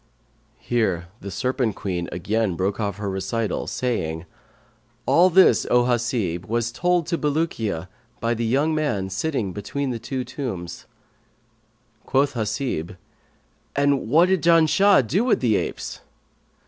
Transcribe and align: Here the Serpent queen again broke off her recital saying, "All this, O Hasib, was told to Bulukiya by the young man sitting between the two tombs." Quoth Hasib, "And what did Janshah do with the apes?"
Here 0.57 1.09
the 1.19 1.29
Serpent 1.29 1.75
queen 1.75 2.09
again 2.11 2.55
broke 2.55 2.79
off 2.79 2.97
her 2.97 3.07
recital 3.07 3.67
saying, 3.67 4.25
"All 5.05 5.29
this, 5.29 5.67
O 5.69 5.83
Hasib, 5.83 6.45
was 6.47 6.71
told 6.71 7.05
to 7.05 7.19
Bulukiya 7.19 7.87
by 8.19 8.33
the 8.33 8.43
young 8.43 8.73
man 8.73 9.11
sitting 9.11 9.53
between 9.53 9.91
the 9.91 9.99
two 9.99 10.23
tombs." 10.23 10.87
Quoth 12.07 12.33
Hasib, 12.33 12.97
"And 13.75 14.07
what 14.09 14.29
did 14.29 14.41
Janshah 14.41 15.05
do 15.07 15.23
with 15.23 15.39
the 15.39 15.55
apes?" 15.55 16.01